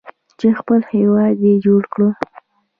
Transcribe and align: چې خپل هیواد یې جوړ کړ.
چې 0.39 0.47
خپل 0.59 0.79
هیواد 0.93 1.35
یې 1.45 1.53
جوړ 1.65 1.81
کړ. 1.93 2.01